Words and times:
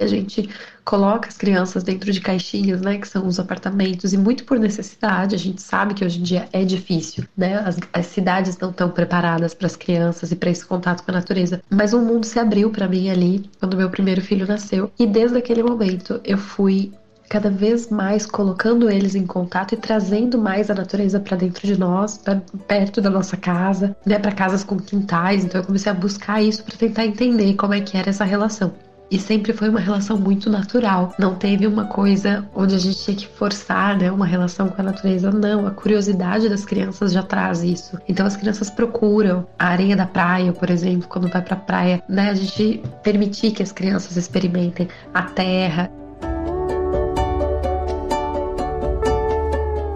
A 0.00 0.06
gente 0.06 0.48
coloca 0.84 1.26
as 1.26 1.36
crianças 1.36 1.82
dentro 1.82 2.12
de 2.12 2.20
caixinhas, 2.20 2.80
né, 2.80 2.98
que 2.98 3.08
são 3.08 3.26
os 3.26 3.40
apartamentos, 3.40 4.12
e 4.12 4.16
muito 4.16 4.44
por 4.44 4.56
necessidade, 4.56 5.34
a 5.34 5.38
gente 5.38 5.60
sabe 5.60 5.92
que 5.92 6.04
hoje 6.04 6.20
em 6.20 6.22
dia 6.22 6.48
é 6.52 6.64
difícil, 6.64 7.24
né, 7.36 7.56
as, 7.58 7.78
as 7.92 8.06
cidades 8.06 8.56
não 8.58 8.70
estão 8.70 8.88
preparadas 8.92 9.54
para 9.54 9.66
as 9.66 9.74
crianças 9.74 10.30
e 10.30 10.36
para 10.36 10.50
esse 10.50 10.64
contato 10.64 11.02
com 11.02 11.10
a 11.10 11.14
natureza, 11.14 11.60
mas 11.68 11.92
o 11.94 11.98
mundo 11.98 12.24
se 12.24 12.38
abriu 12.38 12.70
para 12.70 12.86
mim 12.86 13.10
ali, 13.10 13.50
quando 13.58 13.76
meu 13.76 13.90
primeiro 13.90 14.20
filho 14.20 14.46
nasceu, 14.46 14.88
e 14.96 15.04
desde 15.04 15.36
aquele 15.36 15.64
momento 15.64 16.20
eu 16.22 16.38
fui 16.38 16.92
cada 17.28 17.50
vez 17.50 17.90
mais 17.90 18.24
colocando 18.24 18.88
eles 18.88 19.16
em 19.16 19.26
contato 19.26 19.74
e 19.74 19.76
trazendo 19.76 20.38
mais 20.38 20.70
a 20.70 20.74
natureza 20.74 21.18
para 21.18 21.36
dentro 21.36 21.66
de 21.66 21.76
nós, 21.76 22.16
para 22.18 22.40
perto 22.68 23.00
da 23.00 23.10
nossa 23.10 23.36
casa, 23.36 23.96
né, 24.06 24.16
para 24.16 24.30
casas 24.30 24.62
com 24.62 24.78
quintais. 24.78 25.44
Então 25.44 25.60
eu 25.60 25.66
comecei 25.66 25.90
a 25.90 25.94
buscar 25.94 26.40
isso 26.40 26.62
para 26.62 26.76
tentar 26.76 27.04
entender 27.04 27.54
como 27.54 27.74
é 27.74 27.80
que 27.80 27.96
era 27.96 28.10
essa 28.10 28.24
relação. 28.24 28.72
E 29.10 29.18
sempre 29.18 29.52
foi 29.52 29.68
uma 29.68 29.80
relação 29.80 30.18
muito 30.18 30.50
natural. 30.50 31.14
Não 31.18 31.34
teve 31.34 31.66
uma 31.66 31.86
coisa 31.86 32.46
onde 32.54 32.74
a 32.74 32.78
gente 32.78 32.98
tinha 32.98 33.16
que 33.16 33.26
forçar, 33.26 33.96
né, 33.96 34.10
uma 34.10 34.26
relação 34.26 34.68
com 34.68 34.80
a 34.80 34.84
natureza. 34.84 35.30
Não, 35.30 35.66
a 35.66 35.70
curiosidade 35.70 36.48
das 36.48 36.64
crianças 36.64 37.12
já 37.12 37.22
traz 37.22 37.62
isso. 37.62 37.98
Então 38.08 38.26
as 38.26 38.36
crianças 38.36 38.70
procuram 38.70 39.46
a 39.58 39.68
areia 39.68 39.96
da 39.96 40.06
praia, 40.06 40.52
por 40.52 40.70
exemplo, 40.70 41.08
quando 41.08 41.28
vai 41.28 41.42
para 41.42 41.54
a 41.54 41.60
praia, 41.60 42.02
né, 42.08 42.30
a 42.30 42.34
gente 42.34 42.82
permitir 43.02 43.52
que 43.52 43.62
as 43.62 43.72
crianças 43.72 44.16
experimentem 44.16 44.88
a 45.14 45.22
terra. 45.22 45.90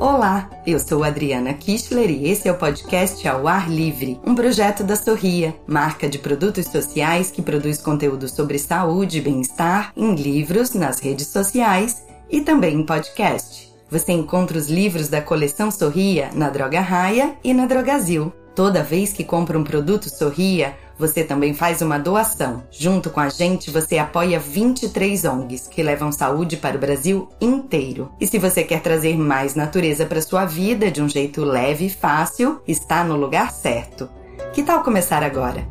Olá, 0.05 0.51
eu 0.67 0.81
sou 0.81 1.05
Adriana 1.05 1.55
Kistler 1.55 2.11
e 2.11 2.29
esse 2.29 2.49
é 2.49 2.51
o 2.51 2.59
podcast 2.59 3.29
Ao 3.29 3.47
Ar 3.47 3.71
Livre, 3.71 4.19
um 4.27 4.35
projeto 4.35 4.83
da 4.83 4.97
Sorria, 4.97 5.55
marca 5.65 6.09
de 6.09 6.19
produtos 6.19 6.67
sociais 6.67 7.31
que 7.31 7.41
produz 7.41 7.81
conteúdo 7.81 8.29
sobre 8.29 8.59
saúde 8.59 9.19
e 9.19 9.21
bem-estar 9.21 9.93
em 9.97 10.17
livros, 10.17 10.75
nas 10.75 10.99
redes 10.99 11.29
sociais 11.29 12.05
e 12.29 12.41
também 12.41 12.81
em 12.81 12.85
podcast. 12.85 13.73
Você 13.89 14.11
encontra 14.11 14.59
os 14.59 14.69
livros 14.69 15.07
da 15.07 15.23
coleção 15.23 15.71
Sorria 15.71 16.31
na 16.35 16.51
Droga 16.51 16.81
Raia 16.81 17.37
e 17.45 17.55
na 17.55 17.67
Drogazil. 17.67 18.33
Toda 18.57 18.83
vez 18.83 19.13
que 19.13 19.23
compra 19.23 19.57
um 19.57 19.63
produto 19.63 20.11
Sorria, 20.11 20.77
você 20.99 21.25
também 21.25 21.55
faz 21.55 21.83
uma 21.83 21.99
doação. 21.99 22.63
Junto 22.71 23.11
com 23.11 23.21
a 23.21 23.29
gente, 23.29 23.71
você 23.71 23.99
apoia 23.99 24.39
23 24.39 25.25
ONGs 25.25 25.69
que 25.69 25.83
levam 25.83 26.13
saúde 26.13 26.57
para 26.57 26.77
o 26.77 26.81
Brasil 26.81 27.29
inteiro. 27.41 28.11
E 28.21 28.27
se 28.27 28.39
você 28.39 28.63
quer 28.63 28.81
trazer 28.81 29.17
mais 29.17 29.55
natureza 29.55 30.07
para 30.07 30.23
sua 30.23 30.45
vida 30.45 30.91
de 30.91 31.03
um 31.03 31.09
jeito 31.09 31.45
leve 31.45 31.87
e 31.87 31.91
fácil, 31.91 32.61
está 32.67 33.05
no 33.05 33.17
lugar 33.17 33.53
certo. 33.53 34.09
Que 34.53 34.63
tal 34.63 34.83
começar 34.83 35.23
agora? 35.23 35.67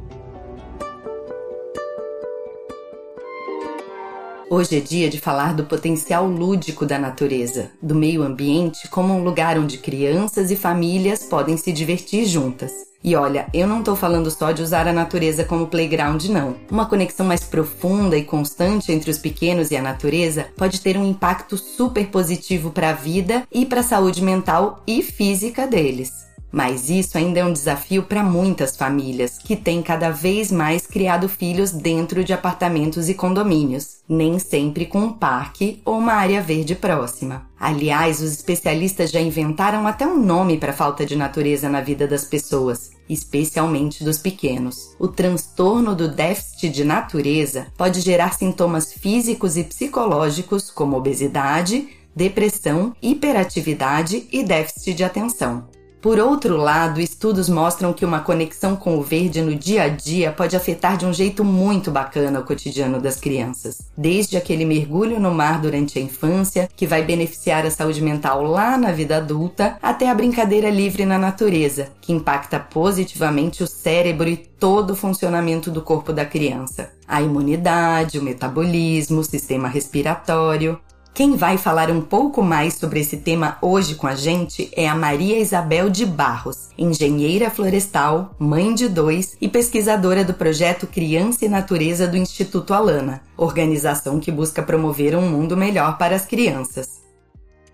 Hoje 4.53 4.77
é 4.77 4.81
dia 4.81 5.09
de 5.09 5.17
falar 5.17 5.53
do 5.53 5.64
potencial 5.64 6.27
lúdico 6.27 6.86
da 6.86 6.99
natureza, 6.99 7.72
do 7.81 7.95
meio 7.95 8.22
ambiente 8.22 8.89
como 8.89 9.14
um 9.14 9.23
lugar 9.23 9.58
onde 9.58 9.77
crianças 9.77 10.52
e 10.52 10.58
famílias 10.58 11.23
podem 11.23 11.55
se 11.55 11.72
divertir 11.72 12.25
juntas. 12.25 12.91
E 13.04 13.16
olha, 13.16 13.48
eu 13.54 13.68
não 13.68 13.80
estou 13.80 13.96
falando 13.96 14.30
só 14.30 14.52
de 14.52 14.62
usar 14.62 14.88
a 14.88 14.94
natureza 14.94 15.44
como 15.44 15.68
playground, 15.68 16.24
não. 16.26 16.56
Uma 16.70 16.86
conexão 16.86 17.26
mais 17.26 17.44
profunda 17.44 18.18
e 18.18 18.24
constante 18.24 18.92
entre 18.92 19.10
os 19.10 19.18
pequenos 19.18 19.72
e 19.72 19.76
a 19.76 19.82
natureza 19.82 20.48
pode 20.56 20.80
ter 20.80 20.98
um 20.98 21.06
impacto 21.06 21.58
super 21.58 22.08
positivo 22.08 22.70
para 22.70 22.92
a 22.92 22.94
vida 22.94 23.44
e 23.52 23.66
para 23.66 23.80
a 23.80 23.84
saúde 23.84 24.24
mental 24.24 24.84
e 24.86 25.02
física 25.02 25.66
deles. 25.66 26.31
Mas 26.52 26.90
isso 26.90 27.18
ainda 27.18 27.40
é 27.40 27.46
um 27.46 27.54
desafio 27.54 28.04
para 28.04 28.24
muitas 28.24 28.76
famílias 28.76 29.38
que 29.38 29.56
têm 29.56 29.82
cada 29.82 30.10
vez 30.10 30.52
mais 30.52 30.86
criado 30.86 31.30
filhos 31.30 31.72
dentro 31.72 32.24
de 32.24 32.34
apartamentos 32.34 33.08
e 33.08 33.14
condomínios, 33.14 34.00
nem 34.08 34.38
sempre 34.38 34.86
com 34.86 35.00
um 35.00 35.14
parque 35.14 35.82
ou 35.86 35.98
uma 35.98 36.14
área 36.14 36.42
verde 36.42 36.76
próxima. 36.76 37.50
Aliás, 37.58 38.20
os 38.22 38.32
especialistas 38.32 39.12
já 39.12 39.22
inventaram 39.22 39.88
até 39.88 40.06
um 40.06 40.20
nome 40.20 40.58
para 40.58 40.72
a 40.72 40.76
falta 40.76 41.06
de 41.06 41.16
natureza 41.16 41.70
na 41.70 41.80
vida 41.80 42.08
das 42.08 42.26
pessoas, 42.26 42.92
especialmente 43.08 44.04
dos 44.04 44.17
pequenos. 44.17 44.95
O 45.00 45.08
transtorno 45.08 45.95
do 45.95 46.08
déficit 46.08 46.70
de 46.70 46.84
natureza 46.84 47.67
pode 47.78 48.02
gerar 48.02 48.34
sintomas 48.34 48.92
físicos 48.92 49.58
e 49.58 49.64
psicológicos 49.64 50.70
como 50.70 50.98
obesidade, 50.98 51.88
depressão, 52.16 52.95
hiperatividade 53.02 54.28
e 54.32 54.44
déficit 54.44 54.94
de 54.95 55.04
atenção. 55.04 55.67
Por 56.02 56.17
outro 56.17 56.58
lado, 56.58 57.00
estudos 57.00 57.48
mostram 57.48 57.94
que 57.94 58.04
uma 58.04 58.22
conexão 58.22 58.76
com 58.76 58.98
o 58.98 59.04
verde 59.04 59.39
no 59.39 59.56
dia 59.56 59.84
a 59.84 59.88
dia 59.88 60.32
pode 60.32 60.56
afetar 60.56 60.98
de 60.98 61.06
um 61.06 61.14
jeito 61.14 61.45
muito 61.45 61.92
bacana 61.92 62.39
o 62.39 62.44
cotidiano 62.44 63.00
das 63.00 63.17
crianças. 63.17 63.84
Desde 63.95 64.36
aquele 64.36 64.66
mergulho 64.66 65.20
no 65.20 65.30
mar 65.30 65.61
durante 65.61 66.00
a 66.00 66.02
infância, 66.02 66.67
que 66.76 66.88
vai 66.88 67.04
beneficiar 67.04 67.67
a 67.67 67.72
saúde 67.72 68.02
mental 68.02 68.42
lá 68.42 68.80
na 68.80 68.92
vida 68.92 69.17
adulta, 69.17 69.78
até 69.80 70.10
a 70.10 70.16
brincadeira 70.16 70.72
livre 70.72 71.06
na 71.06 71.20
natureza, 71.20 71.90
que 72.02 72.11
impacta 72.11 72.60
positivamente 72.60 73.61
o 73.61 73.67
cérebro 73.67 74.28
e 74.28 74.38
todo 74.38 74.94
o 74.94 74.95
funcionamento 74.95 75.70
do 75.70 75.84
corpo 75.84 76.11
da 76.11 76.26
criança. 76.26 76.90
A 77.08 77.22
imunidade, 77.22 78.17
o 78.17 78.23
metabolismo, 78.23 79.20
o 79.20 79.23
sistema 79.23 79.67
respiratório. 79.67 80.80
Quem 81.14 81.36
vai 81.36 81.58
falar 81.58 81.92
um 81.92 82.02
pouco 82.02 82.42
mais 82.42 82.76
sobre 82.76 83.02
esse 83.02 83.17
tema 83.17 83.58
hoje 83.61 83.95
com 83.95 84.08
a 84.08 84.16
gente 84.16 84.72
é 84.73 84.88
a 84.88 84.95
Maria 84.95 85.38
Isabel 85.38 85.89
de 85.89 86.05
Barros, 86.05 86.70
engenheira 86.77 87.49
florestal, 87.49 88.33
mãe 88.39 88.73
de 88.73 88.88
dois 88.88 89.36
e 89.42 89.49
pesquisadora 89.49 90.23
do 90.23 90.33
projeto 90.33 90.88
Criança 90.88 91.44
e 91.44 91.49
Natureza 91.49 92.08
do 92.08 92.16
Instituto 92.16 92.73
Alana, 92.73 93.22
organização 93.36 94.22
que 94.22 94.32
busca 94.32 94.64
promover 94.64 95.14
um 95.14 95.30
mundo 95.30 95.58
melhor 95.58 95.98
para 95.98 96.16
as 96.16 96.26
crianças. 96.26 97.02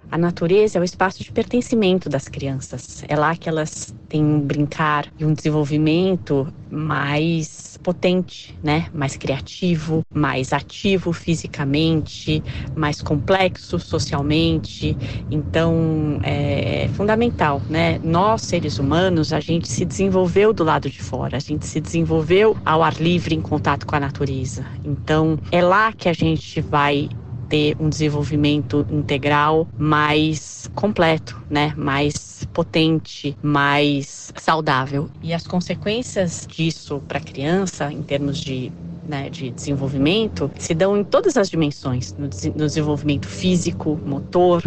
A 0.10 0.18
natureza 0.18 0.80
é 0.80 0.82
o 0.82 0.86
espaço 0.86 1.22
de 1.22 1.32
pertencimento 1.32 2.10
das 2.10 2.28
crianças. 2.28 3.04
É 3.08 3.16
lá 3.16 3.36
que 3.36 3.50
elas 3.50 3.94
têm 4.08 4.24
um 4.24 4.40
brincar 4.40 5.06
e 5.20 5.26
um 5.26 5.34
desenvolvimento 5.34 6.52
mais 6.72 7.77
potente, 7.88 8.54
né? 8.62 8.88
Mais 8.94 9.16
criativo, 9.16 10.06
mais 10.14 10.52
ativo 10.52 11.14
fisicamente, 11.14 12.44
mais 12.76 13.02
complexo 13.02 13.80
socialmente. 13.80 14.98
Então 15.32 16.20
é 16.22 16.90
fundamental, 16.96 17.62
né? 17.70 17.98
Nós 18.04 18.42
seres 18.42 18.78
humanos, 18.78 19.32
a 19.32 19.40
gente 19.40 19.70
se 19.70 19.86
desenvolveu 19.86 20.52
do 20.52 20.66
lado 20.66 20.90
de 20.90 21.02
fora, 21.02 21.38
a 21.38 21.40
gente 21.40 21.66
se 21.66 21.80
desenvolveu 21.80 22.58
ao 22.66 22.84
ar 22.84 22.96
livre 22.96 23.34
em 23.34 23.42
contato 23.42 23.88
com 23.88 23.96
a 23.96 24.02
natureza. 24.02 24.66
Então 24.84 25.40
é 25.50 25.62
lá 25.62 25.94
que 25.94 26.10
a 26.10 26.14
gente 26.14 26.60
vai 26.60 27.08
ter 27.48 27.78
um 27.80 27.88
desenvolvimento 27.88 28.86
integral 28.92 29.66
mais 29.78 30.70
completo, 30.76 31.42
né? 31.50 31.74
Mais 31.78 32.27
potente, 32.58 33.38
mais 33.44 34.32
saudável. 34.36 35.12
E 35.22 35.32
as 35.32 35.46
consequências 35.46 36.48
disso 36.50 37.04
para 37.08 37.20
a 37.20 37.22
criança, 37.22 37.92
em 37.94 38.02
termos 38.04 38.40
de 38.40 38.74
né, 39.08 39.30
de 39.30 39.50
desenvolvimento 39.50 40.52
se 40.58 40.74
dão 40.74 40.98
em 40.98 41.04
todas 41.04 41.38
as 41.38 41.50
dimensões, 41.50 42.14
no, 42.18 42.28
desenvolvimento 42.28 43.28
físico, 43.28 44.00
motor, 44.06 44.62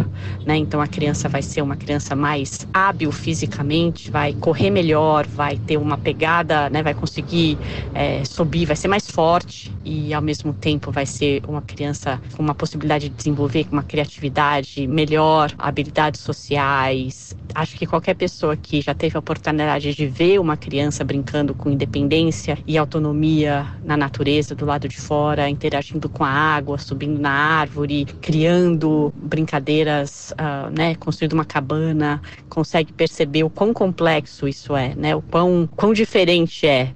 né? 0.45 0.57
Então 0.57 0.81
a 0.81 0.87
criança 0.87 1.29
vai 1.29 1.41
ser 1.41 1.61
uma 1.61 1.75
criança 1.75 2.15
mais 2.15 2.67
hábil 2.73 3.11
fisicamente, 3.11 4.09
vai 4.09 4.33
correr 4.33 4.69
melhor, 4.69 5.27
vai 5.27 5.57
ter 5.57 5.77
uma 5.77 5.97
pegada, 5.97 6.69
né? 6.69 6.81
Vai 6.81 6.93
conseguir 6.93 7.57
é, 7.93 8.23
subir, 8.25 8.65
vai 8.65 8.75
ser 8.75 8.87
mais 8.87 9.09
forte 9.09 9.71
e 9.85 10.13
ao 10.13 10.21
mesmo 10.21 10.53
tempo 10.53 10.91
vai 10.91 11.05
ser 11.05 11.43
uma 11.47 11.61
criança 11.61 12.19
com 12.35 12.41
uma 12.41 12.55
possibilidade 12.55 13.09
de 13.09 13.15
desenvolver 13.15 13.67
uma 13.71 13.83
criatividade 13.83 14.87
melhor, 14.87 15.53
habilidades 15.57 16.21
sociais. 16.21 17.35
Acho 17.53 17.75
que 17.77 17.85
qualquer 17.85 18.15
pessoa 18.15 18.55
que 18.55 18.81
já 18.81 18.93
teve 18.93 19.15
a 19.15 19.19
oportunidade 19.19 19.93
de 19.93 20.07
ver 20.07 20.39
uma 20.39 20.57
criança 20.57 21.03
brincando 21.03 21.53
com 21.53 21.69
independência 21.69 22.57
e 22.65 22.77
autonomia 22.77 23.67
na 23.83 23.97
natureza 23.97 24.30
do 24.55 24.65
lado 24.65 24.87
de 24.87 24.99
fora, 24.99 25.49
interagindo 25.49 26.07
com 26.09 26.23
a 26.23 26.29
água, 26.29 26.77
subindo 26.77 27.19
na 27.19 27.31
árvore, 27.31 28.05
criando 28.21 29.13
brincadeiras, 29.15 30.31
uh, 30.31 30.69
né, 30.69 30.95
construindo 30.95 31.33
uma 31.33 31.45
cabana, 31.45 32.21
consegue 32.49 32.93
perceber 32.93 33.43
o 33.43 33.49
quão 33.49 33.73
complexo 33.73 34.47
isso 34.47 34.75
é, 34.75 34.95
né, 34.95 35.15
o 35.15 35.21
quão, 35.21 35.67
quão 35.75 35.93
diferente 35.93 36.65
é 36.65 36.93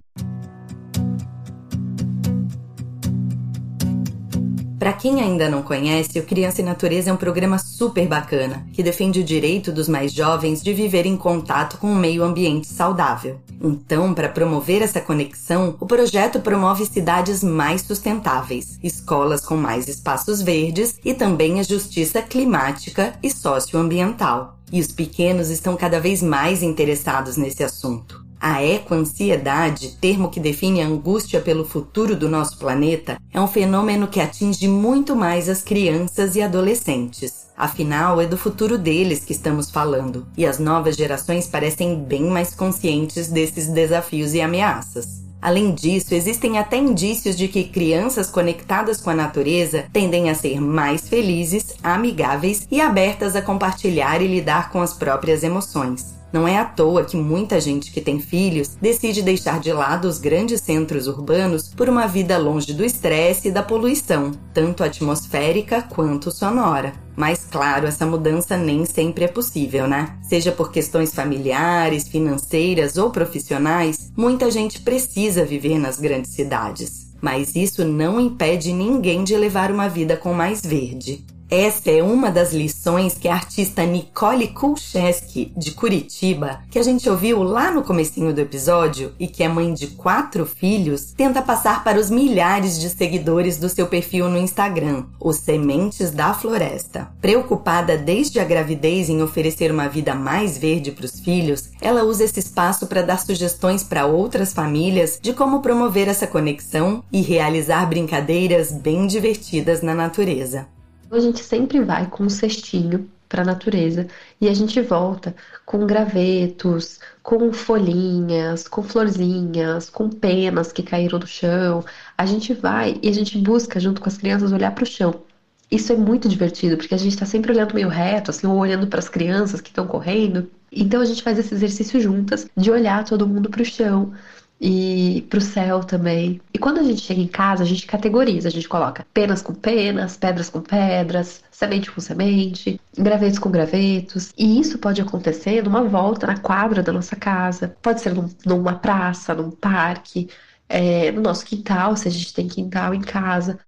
Para 4.85 4.93
quem 4.93 5.19
ainda 5.19 5.49
não 5.49 5.63
conhece, 5.63 6.19
o 6.19 6.23
Criança 6.23 6.61
e 6.61 6.63
Natureza 6.63 7.09
é 7.09 7.13
um 7.13 7.17
programa 7.17 7.57
super 7.57 8.07
bacana 8.07 8.67
que 8.71 8.83
defende 8.83 9.19
o 9.19 9.23
direito 9.23 9.71
dos 9.71 9.89
mais 9.89 10.13
jovens 10.13 10.61
de 10.61 10.75
viver 10.75 11.07
em 11.07 11.17
contato 11.17 11.79
com 11.79 11.87
um 11.87 11.95
meio 11.95 12.23
ambiente 12.23 12.67
saudável. 12.67 13.39
Então, 13.59 14.13
para 14.13 14.29
promover 14.29 14.83
essa 14.83 15.01
conexão, 15.01 15.75
o 15.79 15.87
projeto 15.87 16.39
promove 16.39 16.85
cidades 16.85 17.43
mais 17.43 17.81
sustentáveis, 17.81 18.77
escolas 18.83 19.41
com 19.43 19.57
mais 19.57 19.87
espaços 19.87 20.39
verdes 20.43 20.99
e 21.03 21.15
também 21.15 21.59
a 21.59 21.63
justiça 21.63 22.21
climática 22.21 23.15
e 23.23 23.31
socioambiental. 23.31 24.59
E 24.71 24.79
os 24.79 24.91
pequenos 24.91 25.49
estão 25.49 25.75
cada 25.75 25.99
vez 25.99 26.21
mais 26.21 26.61
interessados 26.61 27.37
nesse 27.37 27.63
assunto. 27.63 28.24
A 28.47 28.63
ecoansiedade, 28.63 29.97
termo 29.99 30.29
que 30.29 30.39
define 30.39 30.79
a 30.79 30.85
angústia 30.85 31.41
pelo 31.41 31.65
futuro 31.65 32.15
do 32.15 32.29
nosso 32.29 32.59
planeta, 32.59 33.17
é 33.33 33.41
um 33.41 33.47
fenômeno 33.47 34.07
que 34.07 34.19
atinge 34.19 34.67
muito 34.67 35.15
mais 35.15 35.49
as 35.49 35.63
crianças 35.63 36.35
e 36.35 36.43
adolescentes. 36.43 37.47
Afinal, 37.57 38.21
é 38.21 38.27
do 38.27 38.37
futuro 38.37 38.77
deles 38.77 39.25
que 39.25 39.31
estamos 39.31 39.71
falando, 39.71 40.27
e 40.37 40.45
as 40.45 40.59
novas 40.59 40.95
gerações 40.95 41.47
parecem 41.47 41.95
bem 41.95 42.25
mais 42.25 42.53
conscientes 42.53 43.29
desses 43.29 43.67
desafios 43.67 44.35
e 44.35 44.41
ameaças. 44.41 45.23
Além 45.41 45.73
disso, 45.73 46.13
existem 46.13 46.59
até 46.59 46.77
indícios 46.77 47.35
de 47.35 47.47
que 47.47 47.63
crianças 47.63 48.29
conectadas 48.29 49.01
com 49.01 49.09
a 49.09 49.15
natureza 49.15 49.85
tendem 49.91 50.29
a 50.29 50.35
ser 50.35 50.61
mais 50.61 51.09
felizes, 51.09 51.73
amigáveis 51.81 52.67
e 52.69 52.79
abertas 52.79 53.35
a 53.35 53.41
compartilhar 53.41 54.21
e 54.21 54.27
lidar 54.27 54.69
com 54.69 54.83
as 54.83 54.93
próprias 54.93 55.43
emoções. 55.43 56.14
Não 56.35 56.45
é 56.45 56.57
à 56.57 56.65
toa 56.65 57.05
que 57.05 57.15
muita 57.15 57.61
gente 57.61 57.93
que 57.93 58.01
tem 58.01 58.19
filhos 58.19 58.75
decide 58.81 59.21
deixar 59.21 59.57
de 59.57 59.71
lado 59.71 60.05
os 60.05 60.17
grandes 60.17 60.59
centros 60.59 61.07
urbanos 61.07 61.69
por 61.69 61.87
uma 61.87 62.07
vida 62.07 62.37
longe 62.37 62.73
do 62.73 62.83
estresse 62.83 63.47
e 63.47 63.51
da 63.51 63.63
poluição, 63.63 64.33
tanto 64.53 64.83
atmosférica 64.83 65.81
quanto 65.81 66.31
sonora. 66.31 66.91
Mas 67.15 67.47
claro, 67.49 67.87
essa 67.87 68.05
mudança 68.05 68.57
nem 68.57 68.83
sempre 68.83 69.23
é 69.23 69.29
possível, 69.29 69.87
né? 69.87 70.17
Seja 70.23 70.51
por 70.51 70.73
questões 70.73 71.15
familiares, 71.15 72.05
financeiras 72.05 72.97
ou 72.97 73.11
profissionais, 73.11 74.11
muita 74.13 74.51
gente 74.51 74.81
precisa 74.81 75.45
viver 75.45 75.79
nas 75.79 76.01
grandes 76.01 76.31
cidades. 76.31 77.13
Mas 77.21 77.55
isso 77.55 77.85
não 77.85 78.19
impede 78.19 78.73
ninguém 78.73 79.23
de 79.23 79.37
levar 79.37 79.71
uma 79.71 79.87
vida 79.87 80.17
com 80.17 80.33
mais 80.33 80.61
verde. 80.61 81.23
Essa 81.57 81.89
é 81.89 82.03
uma 82.03 82.29
das 82.29 82.51
lições 82.51 83.13
que 83.13 83.29
a 83.29 83.33
artista 83.33 83.85
Nicole 83.85 84.49
Kulcheski, 84.49 85.53
de 85.55 85.71
Curitiba, 85.71 86.59
que 86.69 86.77
a 86.77 86.83
gente 86.83 87.09
ouviu 87.09 87.41
lá 87.43 87.71
no 87.71 87.81
comecinho 87.81 88.33
do 88.33 88.41
episódio 88.41 89.13
e 89.17 89.25
que 89.25 89.41
é 89.41 89.47
mãe 89.47 89.73
de 89.73 89.87
quatro 89.87 90.45
filhos, 90.45 91.13
tenta 91.13 91.41
passar 91.41 91.81
para 91.81 91.97
os 91.97 92.09
milhares 92.09 92.77
de 92.77 92.89
seguidores 92.89 93.57
do 93.57 93.69
seu 93.69 93.87
perfil 93.87 94.27
no 94.27 94.37
Instagram, 94.37 95.05
Os 95.17 95.37
Sementes 95.37 96.11
da 96.11 96.33
Floresta. 96.33 97.07
Preocupada 97.21 97.97
desde 97.97 98.37
a 98.37 98.43
gravidez 98.43 99.07
em 99.07 99.21
oferecer 99.21 99.71
uma 99.71 99.87
vida 99.87 100.13
mais 100.13 100.57
verde 100.57 100.91
para 100.91 101.05
os 101.05 101.21
filhos, 101.21 101.69
ela 101.79 102.03
usa 102.03 102.25
esse 102.25 102.41
espaço 102.41 102.85
para 102.85 103.01
dar 103.01 103.19
sugestões 103.19 103.81
para 103.81 104.05
outras 104.05 104.51
famílias 104.51 105.17
de 105.21 105.31
como 105.31 105.61
promover 105.61 106.09
essa 106.09 106.27
conexão 106.27 107.01
e 107.13 107.21
realizar 107.21 107.85
brincadeiras 107.85 108.73
bem 108.73 109.07
divertidas 109.07 109.81
na 109.81 109.95
natureza. 109.95 110.74
A 111.15 111.19
gente 111.21 111.41
sempre 111.41 111.79
vai 111.79 112.07
com 112.09 112.23
um 112.23 112.29
cestinho 112.29 113.09
para 113.29 113.41
a 113.41 113.45
natureza 113.45 114.05
e 114.39 114.49
a 114.49 114.53
gente 114.53 114.81
volta 114.81 115.33
com 115.65 115.85
gravetos, 115.85 116.99
com 117.23 117.53
folhinhas, 117.53 118.67
com 118.67 118.83
florzinhas, 118.83 119.89
com 119.89 120.09
penas 120.09 120.73
que 120.73 120.83
caíram 120.83 121.17
do 121.17 121.25
chão. 121.25 121.85
A 122.17 122.25
gente 122.25 122.53
vai 122.53 122.99
e 123.01 123.07
a 123.07 123.13
gente 123.13 123.37
busca, 123.37 123.79
junto 123.79 124.01
com 124.01 124.09
as 124.09 124.17
crianças, 124.17 124.51
olhar 124.51 124.75
para 124.75 124.83
o 124.83 124.87
chão. 124.87 125.23
Isso 125.71 125.93
é 125.93 125.95
muito 125.95 126.27
divertido, 126.27 126.75
porque 126.75 126.93
a 126.93 126.97
gente 126.97 127.13
está 127.13 127.25
sempre 127.25 127.51
olhando 127.51 127.73
meio 127.73 127.87
reto, 127.87 128.29
assim, 128.31 128.45
ou 128.45 128.57
olhando 128.57 128.87
para 128.87 128.99
as 128.99 129.07
crianças 129.07 129.61
que 129.61 129.69
estão 129.69 129.87
correndo. 129.87 130.51
Então 130.71 131.01
a 131.01 131.05
gente 131.05 131.23
faz 131.23 131.39
esse 131.39 131.53
exercício 131.53 131.99
juntas 132.01 132.47
de 132.57 132.69
olhar 132.69 133.05
todo 133.05 133.25
mundo 133.25 133.49
para 133.49 133.61
o 133.61 133.65
chão, 133.65 134.13
e 134.59 135.25
pro 135.29 135.41
céu 135.41 135.83
também. 135.83 136.41
E 136.53 136.57
quando 136.57 136.79
a 136.79 136.83
gente 136.83 137.01
chega 137.01 137.21
em 137.21 137.27
casa, 137.27 137.63
a 137.63 137.65
gente 137.65 137.85
categoriza, 137.85 138.47
a 138.47 138.51
gente 138.51 138.69
coloca 138.69 139.05
penas 139.13 139.41
com 139.41 139.53
penas, 139.53 140.15
pedras 140.17 140.49
com 140.49 140.61
pedras, 140.61 141.43
semente 141.51 141.91
com 141.91 141.99
semente, 142.01 142.79
gravetos 142.97 143.39
com 143.39 143.49
gravetos. 143.49 144.33
E 144.37 144.59
isso 144.59 144.77
pode 144.77 145.01
acontecer 145.01 145.63
numa 145.63 145.83
volta 145.83 146.27
na 146.27 146.37
quadra 146.37 146.81
da 146.81 146.93
nossa 146.93 147.15
casa, 147.15 147.75
pode 147.81 148.01
ser 148.01 148.13
num, 148.13 148.29
numa 148.45 148.75
praça, 148.75 149.33
num 149.33 149.51
parque, 149.51 150.29
é, 150.69 151.11
no 151.11 151.21
nosso 151.21 151.45
quintal, 151.45 151.95
se 151.95 152.07
a 152.07 152.11
gente 152.11 152.33
tem 152.33 152.47
quintal 152.47 152.93
em 152.93 153.01
casa. 153.01 153.59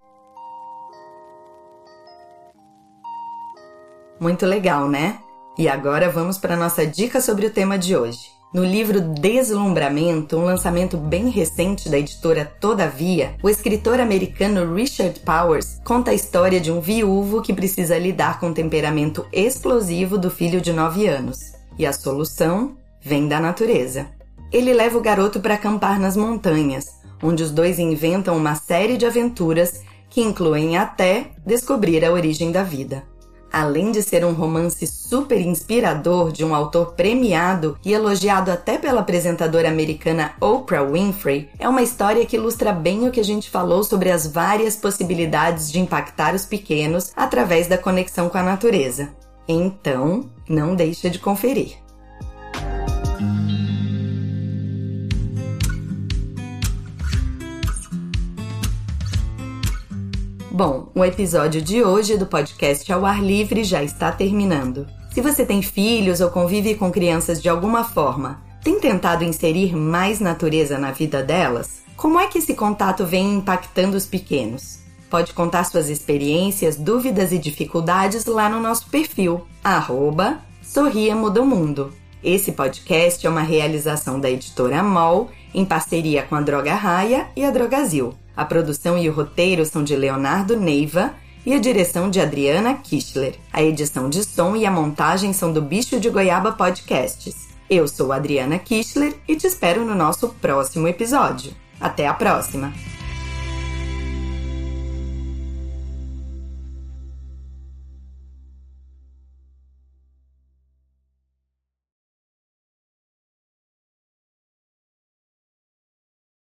Muito 4.19 4.45
legal, 4.45 4.89
né? 4.89 5.19
E 5.57 5.67
agora 5.67 6.09
vamos 6.09 6.37
para 6.37 6.55
nossa 6.55 6.85
dica 6.87 7.21
sobre 7.21 7.45
o 7.45 7.51
tema 7.51 7.77
de 7.77 7.95
hoje. 7.95 8.36
No 8.53 8.63
livro 8.63 9.01
Deslumbramento, 9.01 10.37
um 10.37 10.45
lançamento 10.45 10.95
bem 10.95 11.29
recente 11.29 11.89
da 11.89 11.99
editora 11.99 12.45
Todavia, 12.45 13.35
o 13.43 13.49
escritor 13.49 13.99
americano 13.99 14.73
Richard 14.73 15.19
Powers 15.19 15.81
conta 15.83 16.11
a 16.11 16.13
história 16.13 16.57
de 16.57 16.71
um 16.71 16.79
viúvo 16.79 17.41
que 17.41 17.53
precisa 17.53 17.99
lidar 17.99 18.39
com 18.39 18.49
o 18.49 18.53
temperamento 18.53 19.25
explosivo 19.33 20.17
do 20.17 20.31
filho 20.31 20.61
de 20.61 20.71
9 20.71 21.07
anos. 21.07 21.39
E 21.77 21.85
a 21.85 21.91
solução 21.91 22.77
vem 23.01 23.27
da 23.27 23.37
natureza. 23.37 24.07
Ele 24.49 24.73
leva 24.73 24.97
o 24.97 25.01
garoto 25.01 25.41
para 25.41 25.55
acampar 25.55 25.99
nas 25.99 26.15
montanhas, 26.15 27.01
onde 27.21 27.43
os 27.43 27.51
dois 27.51 27.79
inventam 27.79 28.37
uma 28.37 28.55
série 28.55 28.95
de 28.95 29.05
aventuras 29.05 29.81
que 30.09 30.21
incluem 30.21 30.77
até 30.77 31.31
descobrir 31.45 32.05
a 32.05 32.13
origem 32.13 32.49
da 32.49 32.63
vida. 32.63 33.03
Além 33.51 33.91
de 33.91 34.03
ser 34.03 34.25
um 34.25 34.33
romance 34.33 34.85
super 34.85 35.39
inspirador 35.39 36.31
de 36.31 36.43
um 36.43 36.53
autor 36.53 36.93
premiado 36.93 37.77
e 37.83 37.93
elogiado 37.93 38.51
até 38.51 38.77
pela 38.77 39.01
apresentadora 39.01 39.69
americana 39.69 40.33
Oprah 40.39 40.83
Winfrey, 40.83 41.49
é 41.57 41.67
uma 41.67 41.81
história 41.81 42.25
que 42.25 42.35
ilustra 42.35 42.71
bem 42.71 43.07
o 43.07 43.11
que 43.11 43.19
a 43.19 43.23
gente 43.23 43.49
falou 43.49 43.83
sobre 43.83 44.11
as 44.11 44.27
várias 44.27 44.75
possibilidades 44.75 45.71
de 45.71 45.79
impactar 45.79 46.35
os 46.35 46.45
pequenos 46.45 47.11
através 47.15 47.67
da 47.67 47.77
conexão 47.77 48.29
com 48.29 48.37
a 48.37 48.43
natureza. 48.43 49.09
Então, 49.47 50.29
não 50.47 50.75
deixa 50.75 51.09
de 51.09 51.19
conferir. 51.19 51.86
Bom, 60.57 60.87
o 60.95 61.05
episódio 61.05 61.61
de 61.61 61.83
hoje 61.83 62.17
do 62.17 62.25
podcast 62.25 62.91
Ao 62.91 63.05
Ar 63.05 63.23
Livre 63.23 63.63
já 63.63 63.83
está 63.83 64.11
terminando. 64.11 64.87
Se 65.13 65.21
você 65.21 65.45
tem 65.45 65.61
filhos 65.61 66.19
ou 66.19 66.31
convive 66.31 66.73
com 66.73 66.91
crianças 66.91 67.39
de 67.39 67.47
alguma 67.47 67.83
forma, 67.83 68.41
tem 68.63 68.79
tentado 68.79 69.23
inserir 69.23 69.75
mais 69.75 70.19
natureza 70.19 70.79
na 70.79 70.89
vida 70.89 71.21
delas? 71.21 71.83
Como 71.95 72.19
é 72.19 72.25
que 72.25 72.39
esse 72.39 72.55
contato 72.55 73.05
vem 73.05 73.35
impactando 73.35 73.95
os 73.95 74.07
pequenos? 74.07 74.79
Pode 75.11 75.31
contar 75.31 75.63
suas 75.63 75.89
experiências, 75.89 76.75
dúvidas 76.75 77.31
e 77.31 77.37
dificuldades 77.37 78.25
lá 78.25 78.49
no 78.49 78.59
nosso 78.59 78.89
perfil, 78.89 79.45
arroba 79.63 80.39
Sorria 80.63 81.15
Muda 81.15 81.39
o 81.39 81.45
Mundo. 81.45 81.93
Esse 82.27 82.51
podcast 82.51 83.25
é 83.25 83.29
uma 83.29 83.39
realização 83.39 84.19
da 84.19 84.29
editora 84.29 84.83
MOL 84.83 85.31
em 85.53 85.63
parceria 85.63 86.23
com 86.23 86.35
a 86.35 86.41
Droga 86.41 86.75
Raia 86.75 87.29
e 87.37 87.45
a 87.45 87.49
Drogazil. 87.49 88.15
A 88.35 88.43
produção 88.43 88.97
e 88.97 89.07
o 89.07 89.13
roteiro 89.13 89.65
são 89.65 89.81
de 89.81 89.95
Leonardo 89.95 90.59
Neiva 90.59 91.15
e 91.45 91.53
a 91.53 91.57
direção 91.57 92.09
de 92.09 92.19
Adriana 92.19 92.73
Kischler. 92.73 93.35
A 93.53 93.63
edição 93.63 94.09
de 94.09 94.25
som 94.25 94.57
e 94.57 94.65
a 94.65 94.71
montagem 94.71 95.31
são 95.31 95.53
do 95.53 95.61
Bicho 95.61 96.01
de 96.01 96.09
Goiaba 96.09 96.51
Podcasts. 96.51 97.47
Eu 97.69 97.87
sou 97.87 98.11
Adriana 98.11 98.59
Kischler 98.59 99.13
e 99.25 99.37
te 99.37 99.47
espero 99.47 99.85
no 99.85 99.95
nosso 99.95 100.27
próximo 100.41 100.85
episódio. 100.85 101.53
Até 101.79 102.07
a 102.07 102.13
próxima! 102.13 102.73